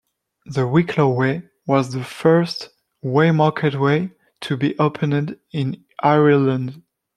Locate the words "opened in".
4.79-5.85